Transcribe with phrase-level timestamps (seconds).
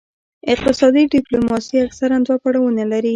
[0.53, 3.09] اقتصادي ډیپلوماسي اکثراً دوه پړاوونه لري